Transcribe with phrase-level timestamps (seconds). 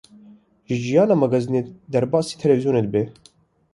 [0.67, 1.61] Ji cîhana magazînê
[1.93, 3.01] derbasê televîzyonê dibe.